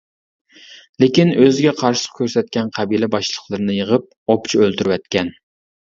[1.03, 5.31] لېكىن، ئۆزىگە قارشىلىق كۆرسەتكەن قەبىلە باشلىقلىرىنى يىغىپ ئوپچە ئۆلتۈرۈۋەتكەن.